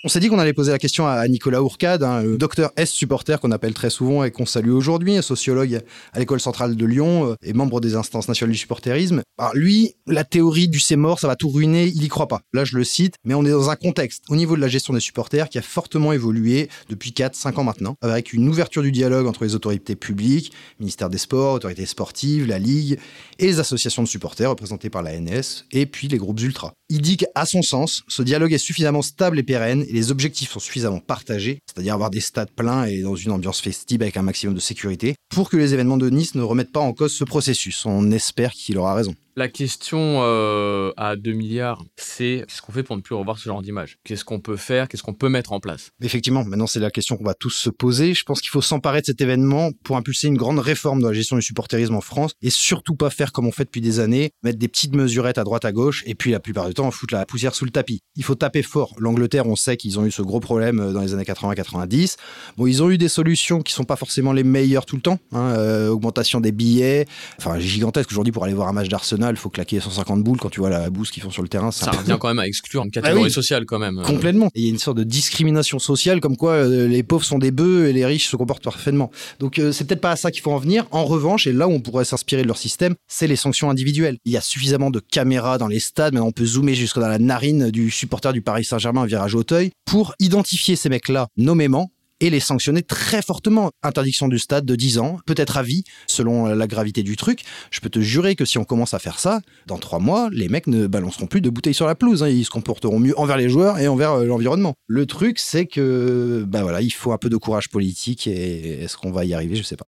On 0.06 0.08
s'est 0.08 0.20
dit 0.20 0.28
qu'on 0.28 0.38
allait 0.38 0.52
poser 0.52 0.70
la 0.70 0.78
question 0.78 1.08
à 1.08 1.26
Nicolas 1.26 1.60
Ourcade, 1.64 2.04
hein, 2.04 2.22
le 2.22 2.38
docteur 2.38 2.70
S 2.76 2.92
supporter 2.92 3.40
qu'on 3.40 3.50
appelle 3.50 3.74
très 3.74 3.90
souvent 3.90 4.22
et 4.22 4.30
qu'on 4.30 4.46
salue 4.46 4.70
aujourd'hui, 4.70 5.20
sociologue 5.20 5.80
à 6.12 6.20
l'école 6.20 6.38
centrale 6.38 6.76
de 6.76 6.86
Lyon 6.86 7.32
euh, 7.32 7.34
et 7.42 7.52
membre 7.52 7.80
des 7.80 7.96
instances 7.96 8.28
nationales 8.28 8.52
du 8.52 8.56
supporterisme. 8.56 9.22
Alors 9.36 9.56
lui, 9.56 9.94
la 10.06 10.22
théorie 10.22 10.68
du 10.68 10.78
c'est 10.78 10.94
mort, 10.94 11.18
ça 11.18 11.26
va 11.26 11.34
tout 11.34 11.48
ruiner, 11.48 11.88
il 11.88 12.04
y 12.04 12.06
croit 12.06 12.28
pas. 12.28 12.40
Là, 12.52 12.64
je 12.64 12.76
le 12.76 12.84
cite, 12.84 13.16
mais 13.24 13.34
on 13.34 13.44
est 13.44 13.50
dans 13.50 13.68
un 13.68 13.74
contexte 13.74 14.22
au 14.28 14.36
niveau 14.36 14.54
de 14.54 14.60
la 14.60 14.68
gestion 14.68 14.94
des 14.94 15.00
supporters 15.00 15.48
qui 15.48 15.58
a 15.58 15.62
fortement 15.62 16.12
évolué 16.12 16.68
depuis 16.88 17.10
4-5 17.10 17.56
ans 17.56 17.64
maintenant, 17.64 17.96
avec 18.00 18.32
une 18.32 18.48
ouverture 18.48 18.82
du 18.82 18.92
dialogue 18.92 19.26
entre 19.26 19.42
les 19.42 19.56
autorités 19.56 19.96
publiques, 19.96 20.52
ministère 20.78 21.10
des 21.10 21.18
Sports, 21.18 21.54
autorités 21.54 21.84
sportives, 21.84 22.46
la 22.46 22.60
Ligue 22.60 23.00
et 23.40 23.46
les 23.46 23.58
associations 23.58 24.04
de 24.04 24.08
supporters 24.08 24.50
représentées 24.50 24.88
par 24.88 25.02
l'ANS 25.02 25.64
et 25.72 25.86
puis 25.86 26.06
les 26.06 26.18
groupes 26.18 26.40
ultra. 26.42 26.74
Il 26.88 27.02
dit 27.02 27.16
qu'à 27.16 27.44
son 27.44 27.62
sens, 27.62 28.04
ce 28.06 28.22
dialogue 28.22 28.52
est 28.52 28.58
suffisamment 28.58 29.02
stable 29.02 29.40
et 29.40 29.42
pérenne 29.42 29.84
les 29.96 30.10
objectifs 30.10 30.50
sont 30.50 30.60
suffisamment 30.60 31.00
partagés, 31.00 31.60
c'est-à-dire 31.66 31.94
avoir 31.94 32.10
des 32.10 32.20
stades 32.20 32.50
pleins 32.50 32.84
et 32.84 33.00
dans 33.00 33.16
une 33.16 33.30
ambiance 33.30 33.60
festive 33.60 34.02
avec 34.02 34.18
un 34.18 34.22
maximum 34.22 34.54
de 34.54 34.60
sécurité, 34.60 35.14
pour 35.30 35.48
que 35.48 35.56
les 35.56 35.72
événements 35.72 35.96
de 35.96 36.10
Nice 36.10 36.34
ne 36.34 36.42
remettent 36.42 36.72
pas 36.72 36.80
en 36.80 36.92
cause 36.92 37.14
ce 37.14 37.24
processus. 37.24 37.86
On 37.86 38.10
espère 38.10 38.52
qu'il 38.52 38.76
aura 38.76 38.94
raison. 38.94 39.14
La 39.38 39.48
question 39.48 40.20
euh, 40.22 40.92
à 40.96 41.14
2 41.14 41.32
milliards, 41.32 41.84
c'est 41.98 42.44
qu'est-ce 42.48 42.62
qu'on 42.62 42.72
fait 42.72 42.82
pour 42.82 42.96
ne 42.96 43.02
plus 43.02 43.14
revoir 43.14 43.38
ce 43.38 43.44
genre 43.44 43.60
d'image 43.60 43.98
Qu'est-ce 44.02 44.24
qu'on 44.24 44.40
peut 44.40 44.56
faire? 44.56 44.88
Qu'est-ce 44.88 45.02
qu'on 45.02 45.12
peut 45.12 45.28
mettre 45.28 45.52
en 45.52 45.60
place? 45.60 45.90
Effectivement, 46.00 46.42
maintenant 46.42 46.66
c'est 46.66 46.80
la 46.80 46.90
question 46.90 47.18
qu'on 47.18 47.24
va 47.24 47.34
tous 47.34 47.50
se 47.50 47.68
poser. 47.68 48.14
Je 48.14 48.24
pense 48.24 48.40
qu'il 48.40 48.48
faut 48.48 48.62
s'emparer 48.62 49.02
de 49.02 49.06
cet 49.06 49.20
événement 49.20 49.72
pour 49.84 49.98
impulser 49.98 50.28
une 50.28 50.38
grande 50.38 50.58
réforme 50.58 51.02
dans 51.02 51.08
la 51.08 51.12
gestion 51.12 51.36
du 51.36 51.42
supporterisme 51.42 51.94
en 51.94 52.00
France 52.00 52.32
et 52.40 52.48
surtout 52.48 52.96
pas 52.96 53.10
faire 53.10 53.30
comme 53.30 53.46
on 53.46 53.52
fait 53.52 53.66
depuis 53.66 53.82
des 53.82 54.00
années, 54.00 54.30
mettre 54.42 54.58
des 54.58 54.68
petites 54.68 54.94
mesurettes 54.94 55.36
à 55.36 55.44
droite 55.44 55.66
à 55.66 55.72
gauche 55.72 56.02
et 56.06 56.14
puis 56.14 56.30
la 56.30 56.40
plupart 56.40 56.66
du 56.66 56.72
temps 56.72 56.90
foutre 56.90 57.12
la 57.12 57.26
poussière 57.26 57.54
sous 57.54 57.66
le 57.66 57.70
tapis. 57.70 58.00
Il 58.14 58.24
faut 58.24 58.36
taper 58.36 58.62
fort. 58.62 58.94
L'Angleterre, 58.96 59.46
on 59.46 59.56
sait 59.56 59.76
qu'ils 59.76 60.00
ont 60.00 60.06
eu 60.06 60.10
ce 60.10 60.22
gros 60.22 60.40
problème 60.40 60.80
euh, 60.80 60.92
dans 60.92 61.02
les 61.02 61.12
années 61.12 61.24
80-90. 61.24 62.16
Bon, 62.56 62.66
ils 62.66 62.82
ont 62.82 62.88
eu 62.88 62.96
des 62.96 63.08
solutions 63.08 63.60
qui 63.60 63.74
sont 63.74 63.84
pas 63.84 63.96
forcément 63.96 64.32
les 64.32 64.44
meilleures 64.44 64.86
tout 64.86 64.96
le 64.96 65.02
temps. 65.02 65.18
Hein, 65.32 65.56
euh, 65.58 65.88
augmentation 65.90 66.40
des 66.40 66.52
billets, 66.52 67.04
enfin 67.38 67.58
gigantesque 67.58 68.10
aujourd'hui 68.12 68.32
pour 68.32 68.42
aller 68.42 68.54
voir 68.54 68.68
un 68.68 68.72
match 68.72 68.88
d'Arsenal 68.88 69.25
il 69.34 69.38
faut 69.38 69.50
claquer 69.50 69.80
150 69.80 70.22
boules 70.22 70.38
quand 70.38 70.50
tu 70.50 70.60
vois 70.60 70.70
la 70.70 70.90
bouse 70.90 71.10
qu'ils 71.10 71.22
font 71.22 71.30
sur 71.30 71.42
le 71.42 71.48
terrain. 71.48 71.70
Ça 71.70 71.90
revient 71.90 72.16
quand 72.20 72.28
même 72.28 72.38
à 72.38 72.46
exclure 72.46 72.82
une 72.82 72.90
catégorie 72.90 73.24
ah 73.26 73.30
sociale 73.30 73.66
quand 73.66 73.78
même. 73.78 74.02
Complètement. 74.04 74.50
Il 74.54 74.64
y 74.64 74.66
a 74.66 74.70
une 74.70 74.78
sorte 74.78 74.98
de 74.98 75.04
discrimination 75.04 75.78
sociale 75.78 76.20
comme 76.20 76.36
quoi 76.36 76.52
euh, 76.52 76.88
les 76.88 77.02
pauvres 77.02 77.24
sont 77.24 77.38
des 77.38 77.50
bœufs 77.50 77.88
et 77.88 77.92
les 77.92 78.06
riches 78.06 78.28
se 78.28 78.36
comportent 78.36 78.64
parfaitement. 78.64 79.10
Donc 79.40 79.58
euh, 79.58 79.72
c'est 79.72 79.84
peut-être 79.84 80.00
pas 80.00 80.12
à 80.12 80.16
ça 80.16 80.30
qu'il 80.30 80.42
faut 80.42 80.52
en 80.52 80.58
venir. 80.58 80.86
En 80.90 81.04
revanche, 81.04 81.46
et 81.46 81.52
là 81.52 81.68
où 81.68 81.72
on 81.72 81.80
pourrait 81.80 82.04
s'inspirer 82.04 82.42
de 82.42 82.48
leur 82.48 82.58
système, 82.58 82.94
c'est 83.08 83.26
les 83.26 83.36
sanctions 83.36 83.70
individuelles. 83.70 84.18
Il 84.24 84.32
y 84.32 84.36
a 84.36 84.40
suffisamment 84.40 84.90
de 84.90 85.00
caméras 85.00 85.58
dans 85.58 85.68
les 85.68 85.80
stades, 85.80 86.14
mais 86.14 86.20
on 86.20 86.32
peut 86.32 86.46
zoomer 86.46 86.74
jusque 86.74 86.98
dans 86.98 87.08
la 87.08 87.18
narine 87.18 87.70
du 87.70 87.90
supporter 87.90 88.32
du 88.32 88.42
Paris 88.42 88.64
Saint-Germain 88.64 89.02
un 89.02 89.06
virage 89.06 89.34
Auteuil 89.34 89.70
pour 89.84 90.14
identifier 90.18 90.76
ces 90.76 90.88
mecs-là 90.88 91.28
nommément 91.36 91.90
et 92.20 92.30
les 92.30 92.40
sanctionner 92.40 92.82
très 92.82 93.22
fortement. 93.22 93.70
Interdiction 93.82 94.28
du 94.28 94.38
stade 94.38 94.64
de 94.64 94.74
10 94.74 94.98
ans, 94.98 95.18
peut-être 95.26 95.56
à 95.56 95.62
vie, 95.62 95.84
selon 96.06 96.46
la 96.46 96.66
gravité 96.66 97.02
du 97.02 97.16
truc. 97.16 97.42
Je 97.70 97.80
peux 97.80 97.90
te 97.90 98.00
jurer 98.00 98.36
que 98.36 98.44
si 98.44 98.58
on 98.58 98.64
commence 98.64 98.94
à 98.94 98.98
faire 98.98 99.18
ça, 99.18 99.40
dans 99.66 99.78
trois 99.78 99.98
mois, 99.98 100.28
les 100.32 100.48
mecs 100.48 100.66
ne 100.66 100.86
balanceront 100.86 101.26
plus 101.26 101.40
de 101.40 101.50
bouteilles 101.50 101.74
sur 101.74 101.86
la 101.86 101.94
pelouse. 101.94 102.22
Hein. 102.22 102.28
Ils 102.28 102.44
se 102.44 102.50
comporteront 102.50 102.98
mieux 102.98 103.18
envers 103.18 103.36
les 103.36 103.48
joueurs 103.48 103.78
et 103.78 103.88
envers 103.88 104.12
euh, 104.12 104.24
l'environnement. 104.24 104.74
Le 104.86 105.06
truc, 105.06 105.38
c'est 105.38 105.66
que, 105.66 106.44
bah 106.46 106.62
voilà, 106.62 106.80
il 106.80 106.90
faut 106.90 107.12
un 107.12 107.18
peu 107.18 107.28
de 107.28 107.36
courage 107.36 107.68
politique 107.68 108.26
et 108.26 108.82
est-ce 108.82 108.96
qu'on 108.96 109.12
va 109.12 109.24
y 109.24 109.34
arriver? 109.34 109.56
Je 109.56 109.62
sais 109.62 109.76
pas. 109.76 109.86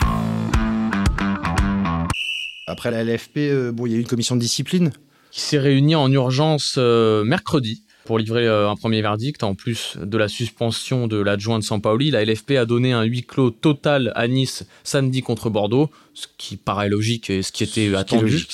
Après 2.66 2.90
la 2.90 3.04
LFP, 3.04 3.38
euh, 3.38 3.72
bon, 3.72 3.86
il 3.86 3.92
y 3.92 3.94
a 3.94 3.98
eu 3.98 4.00
une 4.00 4.06
commission 4.06 4.36
de 4.36 4.40
discipline 4.40 4.92
qui 5.30 5.40
s'est 5.40 5.58
réunie 5.58 5.94
en 5.94 6.10
urgence 6.12 6.76
euh, 6.78 7.24
mercredi 7.24 7.84
pour 8.04 8.18
livrer 8.18 8.46
euh, 8.46 8.68
un 8.68 8.76
premier 8.76 9.02
verdict, 9.02 9.42
en 9.42 9.54
plus 9.54 9.96
de 10.00 10.16
la 10.16 10.28
suspension 10.28 11.06
de 11.06 11.18
l'adjoint 11.18 11.58
de 11.58 11.64
Sampaoli, 11.64 12.10
la 12.10 12.24
LFP 12.24 12.52
a 12.52 12.64
donné 12.64 12.92
un 12.92 13.02
huis 13.02 13.22
clos 13.22 13.50
total 13.50 14.12
à 14.14 14.28
Nice 14.28 14.66
samedi 14.82 15.22
contre 15.22 15.50
Bordeaux, 15.50 15.90
ce 16.14 16.26
qui 16.38 16.56
paraît 16.56 16.88
logique 16.88 17.30
et 17.30 17.42
ce 17.42 17.52
qui 17.52 17.64
était 17.64 17.94
attendu. 17.94 18.46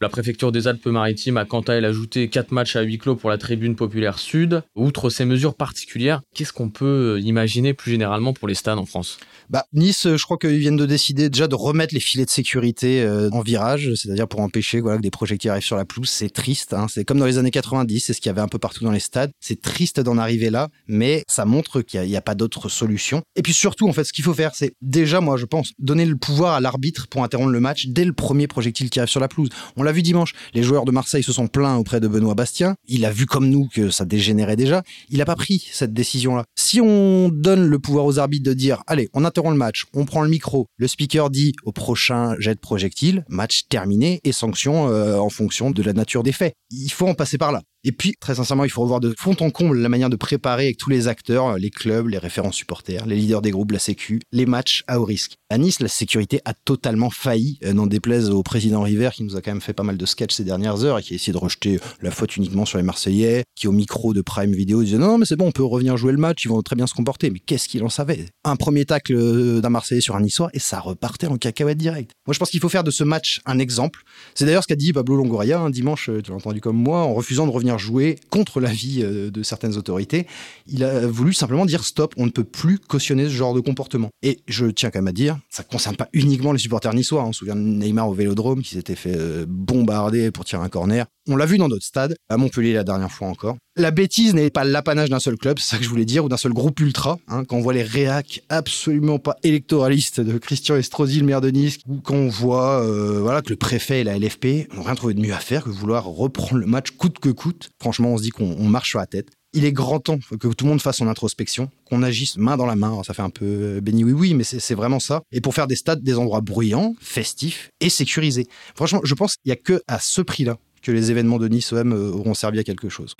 La 0.00 0.08
préfecture 0.08 0.52
des 0.52 0.68
Alpes-Maritimes 0.68 1.36
a 1.36 1.44
quant 1.44 1.60
à 1.60 1.74
elle 1.74 1.84
ajouté 1.84 2.28
4 2.28 2.52
matchs 2.52 2.76
à 2.76 2.82
huis 2.82 2.98
clos 2.98 3.16
pour 3.16 3.30
la 3.30 3.38
tribune 3.38 3.76
populaire 3.76 4.18
sud. 4.18 4.62
Outre 4.74 5.10
ces 5.10 5.24
mesures 5.24 5.54
particulières, 5.54 6.22
qu'est-ce 6.34 6.52
qu'on 6.52 6.70
peut 6.70 7.20
imaginer 7.22 7.74
plus 7.74 7.90
généralement 7.90 8.32
pour 8.32 8.48
les 8.48 8.54
stades 8.54 8.78
en 8.78 8.86
France? 8.86 9.18
Bah, 9.50 9.66
Nice, 9.72 10.08
je 10.16 10.24
crois 10.24 10.38
qu'ils 10.38 10.58
viennent 10.58 10.76
de 10.76 10.86
décider 10.86 11.28
déjà 11.28 11.46
de 11.46 11.54
remettre 11.54 11.94
les 11.94 12.00
filets 12.00 12.24
de 12.24 12.30
sécurité 12.30 13.02
euh, 13.02 13.28
en 13.32 13.42
virage, 13.42 13.92
c'est-à-dire 13.94 14.26
pour 14.26 14.40
empêcher 14.40 14.80
voilà, 14.80 14.96
que 14.96 15.02
des 15.02 15.10
projectiles 15.10 15.50
arrivent 15.50 15.64
sur 15.64 15.76
la 15.76 15.84
pelouse. 15.84 16.08
C'est 16.08 16.30
triste, 16.30 16.72
hein. 16.72 16.86
c'est 16.88 17.04
comme 17.04 17.18
dans 17.18 17.26
les 17.26 17.38
années 17.38 17.50
90, 17.50 18.00
c'est 18.00 18.12
ce 18.14 18.20
qu'il 18.20 18.30
y 18.30 18.32
avait 18.32 18.40
un 18.40 18.48
peu 18.48 18.58
partout 18.58 18.84
dans 18.84 18.90
les 18.90 19.00
stades. 19.00 19.30
C'est 19.40 19.60
triste 19.60 20.00
d'en 20.00 20.16
arriver 20.16 20.48
là, 20.48 20.68
mais 20.88 21.24
ça 21.28 21.44
montre 21.44 21.82
qu'il 21.82 22.00
n'y 22.02 22.16
a, 22.16 22.18
a, 22.18 22.22
pas 22.22 22.34
d'autre 22.34 22.68
solution. 22.68 23.22
Et 23.36 23.42
puis 23.42 23.52
surtout, 23.52 23.88
en 23.88 23.92
fait, 23.92 24.04
ce 24.04 24.12
qu'il 24.12 24.24
faut 24.24 24.34
faire, 24.34 24.54
c'est 24.54 24.72
déjà, 24.80 25.20
moi, 25.20 25.36
je 25.36 25.44
pense, 25.44 25.72
donner 25.78 26.06
le 26.06 26.16
pouvoir 26.16 26.54
à 26.54 26.60
l'arbitre 26.60 26.93
pour 27.10 27.24
interrompre 27.24 27.50
le 27.50 27.60
match 27.60 27.86
dès 27.88 28.04
le 28.04 28.12
premier 28.12 28.46
projectile 28.46 28.90
qui 28.90 28.98
arrive 28.98 29.10
sur 29.10 29.20
la 29.20 29.28
pelouse. 29.28 29.48
On 29.76 29.82
l'a 29.82 29.92
vu 29.92 30.02
dimanche, 30.02 30.34
les 30.54 30.62
joueurs 30.62 30.84
de 30.84 30.92
Marseille 30.92 31.22
se 31.22 31.32
sont 31.32 31.48
plaints 31.48 31.76
auprès 31.76 32.00
de 32.00 32.08
Benoît 32.08 32.34
Bastien. 32.34 32.76
Il 32.86 33.04
a 33.04 33.10
vu 33.10 33.26
comme 33.26 33.48
nous 33.48 33.68
que 33.68 33.90
ça 33.90 34.04
dégénérait 34.04 34.56
déjà. 34.56 34.82
Il 35.10 35.18
n'a 35.18 35.24
pas 35.24 35.36
pris 35.36 35.68
cette 35.72 35.92
décision-là. 35.92 36.44
Si 36.56 36.80
on 36.80 37.28
donne 37.28 37.66
le 37.66 37.78
pouvoir 37.78 38.04
aux 38.06 38.18
arbitres 38.18 38.44
de 38.44 38.54
dire, 38.54 38.82
allez, 38.86 39.08
on 39.12 39.24
interrompt 39.24 39.52
le 39.52 39.58
match, 39.58 39.84
on 39.94 40.04
prend 40.04 40.22
le 40.22 40.28
micro, 40.28 40.66
le 40.76 40.88
speaker 40.88 41.30
dit 41.30 41.52
au 41.64 41.72
prochain 41.72 42.36
jet 42.38 42.54
de 42.54 42.60
projectile, 42.60 43.24
match 43.28 43.66
terminé 43.68 44.20
et 44.24 44.32
sanction 44.32 44.88
euh, 44.88 45.18
en 45.18 45.30
fonction 45.30 45.70
de 45.70 45.82
la 45.82 45.92
nature 45.92 46.22
des 46.22 46.32
faits. 46.32 46.54
Il 46.70 46.90
faut 46.90 47.08
en 47.08 47.14
passer 47.14 47.38
par 47.38 47.52
là. 47.52 47.62
Et 47.86 47.92
puis, 47.92 48.14
très 48.18 48.36
sincèrement, 48.36 48.64
il 48.64 48.70
faut 48.70 48.80
revoir 48.80 49.00
de 49.00 49.14
fond 49.18 49.36
en 49.40 49.50
comble 49.50 49.78
la 49.78 49.90
manière 49.90 50.08
de 50.08 50.16
préparer 50.16 50.64
avec 50.64 50.78
tous 50.78 50.88
les 50.88 51.06
acteurs, 51.06 51.58
les 51.58 51.68
clubs, 51.68 52.08
les 52.08 52.16
référents 52.16 52.50
supporters, 52.50 53.04
les 53.04 53.16
leaders 53.16 53.42
des 53.42 53.50
groupes, 53.50 53.72
la 53.72 53.78
Sécu, 53.78 54.20
les 54.32 54.46
matchs 54.46 54.84
à 54.86 54.98
haut 54.98 55.04
risque. 55.04 55.34
À 55.50 55.58
Nice, 55.58 55.80
la 55.80 55.88
sécurité 55.88 56.40
a 56.46 56.54
totalement 56.54 57.10
failli, 57.10 57.58
euh, 57.62 57.74
n'en 57.74 57.86
déplaise 57.86 58.30
au 58.30 58.42
président 58.42 58.80
River 58.80 59.10
qui 59.12 59.22
nous 59.22 59.36
a 59.36 59.42
quand 59.42 59.50
même 59.50 59.60
fait 59.60 59.74
pas 59.74 59.82
mal 59.82 59.98
de 59.98 60.06
sketchs 60.06 60.34
ces 60.34 60.44
dernières 60.44 60.82
heures 60.82 60.98
et 60.98 61.02
qui 61.02 61.12
a 61.12 61.16
essayé 61.16 61.34
de 61.34 61.38
rejeter 61.38 61.78
la 62.00 62.10
faute 62.10 62.36
uniquement 62.36 62.64
sur 62.64 62.78
les 62.78 62.84
Marseillais, 62.84 63.44
qui 63.54 63.68
au 63.68 63.72
micro 63.72 64.14
de 64.14 64.22
Prime 64.22 64.52
Video 64.52 64.82
disait 64.82 64.96
non, 64.96 65.18
mais 65.18 65.26
c'est 65.26 65.36
bon, 65.36 65.48
on 65.48 65.52
peut 65.52 65.62
revenir 65.62 65.98
jouer 65.98 66.12
le 66.12 66.18
match, 66.18 66.44
ils 66.44 66.48
vont 66.48 66.62
très 66.62 66.76
bien 66.76 66.86
se 66.86 66.94
comporter. 66.94 67.30
Mais 67.30 67.38
qu'est-ce 67.38 67.68
qu'il 67.68 67.84
en 67.84 67.90
savait? 67.90 68.24
Un 68.44 68.56
premier 68.56 68.86
tacle 68.86 69.14
euh, 69.14 69.60
d'un 69.60 69.68
Marseillais 69.68 70.00
sur 70.00 70.16
un 70.16 70.22
Niçois 70.22 70.48
et 70.54 70.58
ça 70.58 70.80
repartait 70.80 71.26
en 71.26 71.36
cacahuète 71.36 71.78
direct. 71.78 72.12
Moi, 72.26 72.32
je 72.32 72.38
pense 72.38 72.48
qu'il 72.48 72.60
faut 72.60 72.70
faire 72.70 72.84
de 72.84 72.90
ce 72.90 73.04
match 73.04 73.42
un 73.44 73.58
exemple. 73.58 74.04
C'est 74.34 74.46
d'ailleurs 74.46 74.62
ce 74.62 74.68
qu'a 74.68 74.76
dit 74.76 74.94
Pablo 74.94 75.16
Longoria 75.16 75.60
un 75.60 75.70
dimanche, 75.70 76.08
euh, 76.08 76.22
tu 76.22 76.30
l'as 76.30 76.38
entendu 76.38 76.62
comme 76.62 76.76
moi, 76.76 77.00
en 77.00 77.12
refusant 77.12 77.46
de 77.46 77.52
revenir 77.52 77.73
jouer 77.78 78.18
contre 78.30 78.60
l'avis 78.60 79.02
de 79.02 79.42
certaines 79.42 79.76
autorités. 79.76 80.26
Il 80.66 80.84
a 80.84 81.06
voulu 81.06 81.32
simplement 81.32 81.66
dire 81.66 81.84
stop, 81.84 82.14
on 82.16 82.26
ne 82.26 82.30
peut 82.30 82.44
plus 82.44 82.78
cautionner 82.78 83.24
ce 83.24 83.30
genre 83.30 83.54
de 83.54 83.60
comportement. 83.60 84.10
Et 84.22 84.40
je 84.48 84.66
tiens 84.66 84.90
quand 84.90 85.00
même 85.00 85.08
à 85.08 85.12
dire, 85.12 85.38
ça 85.50 85.62
ne 85.62 85.68
concerne 85.68 85.96
pas 85.96 86.08
uniquement 86.12 86.52
les 86.52 86.58
supporters 86.58 86.94
niçois. 86.94 87.22
Hein. 87.22 87.26
On 87.28 87.32
se 87.32 87.40
souvient 87.40 87.56
de 87.56 87.60
Neymar 87.60 88.08
au 88.08 88.14
Vélodrome 88.14 88.62
qui 88.62 88.74
s'était 88.74 88.94
fait 88.94 89.16
euh, 89.16 89.44
bombarder 89.48 90.30
pour 90.30 90.44
tirer 90.44 90.62
un 90.62 90.68
corner. 90.68 91.06
On 91.28 91.36
l'a 91.36 91.46
vu 91.46 91.58
dans 91.58 91.68
d'autres 91.68 91.84
stades, 91.84 92.14
à 92.28 92.36
Montpellier 92.36 92.74
la 92.74 92.84
dernière 92.84 93.10
fois 93.10 93.28
encore. 93.28 93.56
La 93.76 93.90
bêtise 93.90 94.34
n'est 94.34 94.50
pas 94.50 94.62
l'apanage 94.62 95.10
d'un 95.10 95.18
seul 95.18 95.36
club, 95.36 95.58
c'est 95.58 95.70
ça 95.70 95.78
que 95.78 95.82
je 95.82 95.88
voulais 95.88 96.04
dire, 96.04 96.24
ou 96.24 96.28
d'un 96.28 96.36
seul 96.36 96.52
groupe 96.52 96.78
ultra. 96.78 97.18
Hein. 97.26 97.44
quand 97.44 97.56
on 97.56 97.60
voit 97.60 97.72
les 97.72 97.82
réacs 97.82 98.42
absolument 98.48 99.18
pas 99.18 99.36
électoralistes 99.42 100.20
de 100.20 100.38
Christian 100.38 100.76
Estrosi, 100.76 101.18
le 101.18 101.26
maire 101.26 101.40
de 101.40 101.50
Nice, 101.50 101.78
ou 101.88 101.96
quand 101.96 102.14
on 102.14 102.28
voit 102.28 102.84
euh, 102.84 103.18
voilà, 103.20 103.42
que 103.42 103.50
le 103.50 103.56
préfet 103.56 104.02
et 104.02 104.04
la 104.04 104.16
LFP 104.16 104.72
n'ont 104.74 104.84
rien 104.84 104.94
trouvé 104.94 105.14
de 105.14 105.20
mieux 105.20 105.34
à 105.34 105.40
faire 105.40 105.64
que 105.64 105.70
vouloir 105.70 106.04
reprendre 106.04 106.58
le 106.58 106.66
match 106.66 106.92
coûte 106.92 107.18
que 107.18 107.30
coûte. 107.30 107.70
Franchement, 107.80 108.10
on 108.10 108.18
se 108.18 108.22
dit 108.22 108.30
qu'on 108.30 108.68
marche 108.68 108.90
sur 108.90 109.00
la 109.00 109.06
tête 109.06 109.30
il 109.56 109.64
est 109.64 109.72
grand 109.72 110.00
temps 110.00 110.18
que 110.18 110.48
tout 110.48 110.64
le 110.64 110.70
monde 110.70 110.82
fasse 110.82 110.96
son 110.96 111.06
introspection, 111.06 111.70
qu'on 111.84 112.02
agisse 112.02 112.36
main 112.36 112.56
dans 112.56 112.66
la 112.66 112.74
main. 112.74 113.00
ça 113.04 113.14
fait 113.14 113.22
un 113.22 113.30
peu 113.30 113.44
euh, 113.44 113.80
béni 113.80 114.02
oui 114.02 114.12
oui, 114.12 114.34
mais 114.34 114.42
c'est 114.42 114.74
vraiment 114.74 114.98
ça. 114.98 115.22
Et 115.30 115.40
pour 115.40 115.54
faire 115.54 115.68
des 115.68 115.76
stades 115.76 116.02
des 116.02 116.18
endroits 116.18 116.40
bruyants, 116.40 116.96
festifs 117.00 117.70
et 117.80 117.88
sécurisés. 117.88 118.48
Franchement, 118.74 119.00
je 119.04 119.14
pense 119.14 119.36
qu'il 119.36 119.50
n'y 119.50 119.52
a 119.52 119.56
que 119.56 119.80
à 119.86 120.00
ce 120.00 120.22
prix-là 120.22 120.58
que 120.82 120.90
les 120.90 121.10
événements 121.12 121.38
de 121.38 121.48
Nice 121.48 121.72
OM 121.72 121.92
euh, 121.92 122.10
auront 122.10 122.34
servi 122.34 122.58
à 122.58 122.64
quelque 122.64 122.88
chose. 122.88 123.14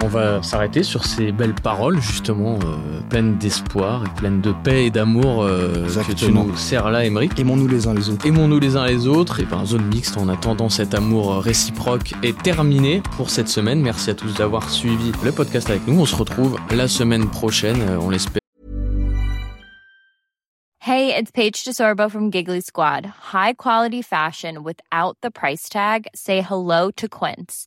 On 0.00 0.06
va 0.06 0.42
s'arrêter 0.42 0.84
sur 0.84 1.04
ces 1.04 1.32
belles 1.32 1.54
paroles, 1.54 2.00
justement, 2.00 2.58
euh, 2.64 3.00
pleines 3.10 3.36
d'espoir 3.36 4.04
et 4.06 4.20
pleines 4.20 4.40
de 4.40 4.52
paix 4.52 4.86
et 4.86 4.90
d'amour 4.90 5.42
euh, 5.42 5.86
que 6.06 6.12
tu 6.12 6.32
nous 6.32 6.56
sers 6.56 6.90
là, 6.90 7.04
Émeric. 7.04 7.38
Aimons-nous 7.38 7.66
les 7.66 7.88
uns 7.88 7.94
les 7.94 8.08
autres. 8.08 8.24
Aimons-nous 8.24 8.60
les 8.60 8.76
uns 8.76 8.86
les 8.86 9.08
autres. 9.08 9.40
Et 9.40 9.44
ben, 9.44 9.64
zone 9.64 9.86
mixte, 9.86 10.16
en 10.16 10.28
attendant 10.28 10.68
cet 10.68 10.94
amour 10.94 11.42
réciproque 11.42 12.14
est 12.22 12.40
terminé 12.40 13.02
pour 13.16 13.28
cette 13.30 13.48
semaine. 13.48 13.80
Merci 13.80 14.10
à 14.10 14.14
tous 14.14 14.34
d'avoir 14.34 14.70
suivi 14.70 15.10
le 15.24 15.32
podcast 15.32 15.68
avec 15.68 15.86
nous. 15.88 16.00
On 16.00 16.06
se 16.06 16.14
retrouve 16.14 16.56
la 16.70 16.86
semaine 16.86 17.28
prochaine, 17.28 17.80
euh, 17.80 17.98
on 18.00 18.10
l'espère. 18.10 18.40
Hey, 20.80 21.12
it's 21.12 21.30
Paige 21.32 21.64
DeSorbo 21.64 22.08
from 22.08 22.30
Giggly 22.30 22.60
Squad. 22.60 23.04
High 23.32 23.54
quality 23.54 24.00
fashion 24.02 24.62
without 24.62 25.16
the 25.22 25.30
price 25.30 25.68
tag. 25.68 26.06
Say 26.14 26.40
hello 26.40 26.90
to 26.92 27.08
Quince. 27.08 27.66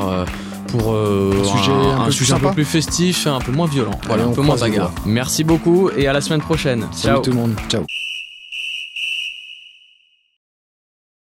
Euh, 0.00 0.24
pour 0.68 0.94
euh, 0.94 1.34
un 1.38 1.44
sujet, 1.44 1.72
un, 1.72 2.10
sujet 2.10 2.32
un, 2.32 2.38
peu 2.38 2.52
plus 2.52 2.64
festif, 2.64 3.26
un 3.26 3.40
peu 3.40 3.52
moins 3.52 3.66
violent, 3.66 4.00
voilà, 4.06 4.24
un 4.24 4.32
peu 4.32 4.40
moins 4.40 4.56
bagarre. 4.56 4.90
Merci 5.04 5.44
beaucoup 5.44 5.90
et 5.90 6.06
à 6.06 6.14
la 6.14 6.22
semaine 6.22 6.40
prochaine. 6.40 6.88
Salut 6.92 7.20
tout 7.20 7.30
le 7.30 7.36
monde. 7.36 7.54
Ciao. 7.68 7.84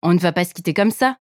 On 0.04 0.14
ne 0.14 0.20
va 0.20 0.34
pas 0.34 0.44
se 0.44 0.54
quitter 0.54 0.74
comme 0.74 0.92
ça. 0.92 1.16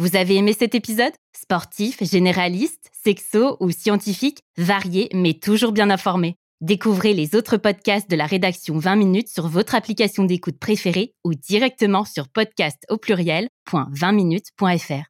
Vous 0.00 0.16
avez 0.16 0.34
aimé 0.36 0.52
cet 0.58 0.74
épisode? 0.74 1.12
Sportif, 1.36 2.02
généraliste, 2.02 2.90
sexo 3.04 3.56
ou 3.60 3.70
scientifique, 3.70 4.40
varié 4.56 5.10
mais 5.14 5.34
toujours 5.34 5.72
bien 5.72 5.90
informé. 5.90 6.36
Découvrez 6.60 7.14
les 7.14 7.34
autres 7.34 7.56
podcasts 7.56 8.08
de 8.10 8.16
la 8.16 8.26
rédaction 8.26 8.78
20 8.78 8.96
minutes 8.96 9.28
sur 9.28 9.48
votre 9.48 9.74
application 9.74 10.24
d'écoute 10.24 10.58
préférée 10.58 11.14
ou 11.24 11.32
directement 11.34 12.04
sur 12.04 12.28
podcast 12.28 12.84
au 12.88 12.98
pluriel.20minutes.fr 12.98 15.09